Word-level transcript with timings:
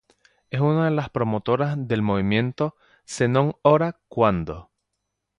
Es 0.49 0.59
una 0.59 0.85
de 0.85 0.89
las 0.89 1.11
promotoras 1.11 1.75
del 1.87 2.01
movimiento 2.01 2.75
"Se 3.05 3.27
non 3.27 3.53
ora 3.61 3.99
quando? 4.07 4.71